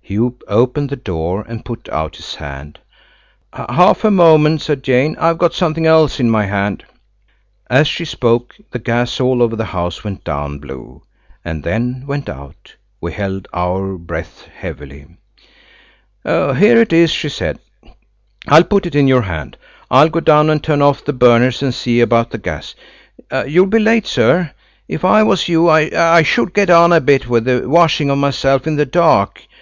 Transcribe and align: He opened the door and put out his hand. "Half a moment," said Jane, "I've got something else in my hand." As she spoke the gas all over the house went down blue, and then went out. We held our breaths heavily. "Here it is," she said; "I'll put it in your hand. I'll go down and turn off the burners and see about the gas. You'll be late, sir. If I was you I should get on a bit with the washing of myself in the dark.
He 0.00 0.18
opened 0.18 0.88
the 0.88 0.96
door 0.96 1.44
and 1.46 1.66
put 1.66 1.86
out 1.90 2.16
his 2.16 2.36
hand. 2.36 2.78
"Half 3.52 4.04
a 4.04 4.10
moment," 4.10 4.62
said 4.62 4.82
Jane, 4.82 5.14
"I've 5.20 5.36
got 5.36 5.52
something 5.52 5.84
else 5.84 6.18
in 6.18 6.30
my 6.30 6.46
hand." 6.46 6.82
As 7.68 7.86
she 7.88 8.06
spoke 8.06 8.56
the 8.70 8.78
gas 8.78 9.20
all 9.20 9.42
over 9.42 9.54
the 9.54 9.66
house 9.66 10.02
went 10.02 10.24
down 10.24 10.60
blue, 10.60 11.02
and 11.44 11.62
then 11.62 12.04
went 12.06 12.30
out. 12.30 12.74
We 13.02 13.12
held 13.12 13.48
our 13.52 13.98
breaths 13.98 14.46
heavily. 14.56 15.08
"Here 16.24 16.78
it 16.80 16.94
is," 16.94 17.10
she 17.10 17.28
said; 17.28 17.58
"I'll 18.48 18.64
put 18.64 18.86
it 18.86 18.94
in 18.94 19.06
your 19.06 19.20
hand. 19.20 19.58
I'll 19.90 20.08
go 20.08 20.20
down 20.20 20.48
and 20.48 20.64
turn 20.64 20.80
off 20.80 21.04
the 21.04 21.12
burners 21.12 21.62
and 21.62 21.74
see 21.74 22.00
about 22.00 22.30
the 22.30 22.38
gas. 22.38 22.74
You'll 23.46 23.66
be 23.66 23.78
late, 23.78 24.06
sir. 24.06 24.52
If 24.88 25.04
I 25.04 25.22
was 25.22 25.48
you 25.48 25.68
I 25.68 26.22
should 26.22 26.54
get 26.54 26.70
on 26.70 26.94
a 26.94 27.00
bit 27.02 27.28
with 27.28 27.44
the 27.44 27.68
washing 27.68 28.08
of 28.08 28.16
myself 28.16 28.66
in 28.66 28.76
the 28.76 28.86
dark. 28.86 29.42